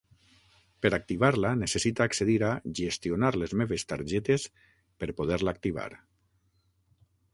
Per 0.85 0.89
activar-la 0.97 1.51
necessita 1.59 2.07
accedir 2.11 2.37
a 2.49 2.49
'Gestionar 2.79 3.31
les 3.41 3.55
meves 3.63 3.85
targetes'per 3.93 5.11
poder-la 5.21 5.55
activar. 5.59 5.89